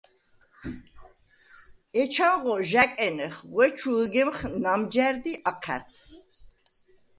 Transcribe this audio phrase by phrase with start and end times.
[2.01, 5.91] ეჩანღო ჟ’ა̈კენეხ, ღვე ჩუ ჷგემხ ნამჯა̈რდ ი აჴა̈რდ.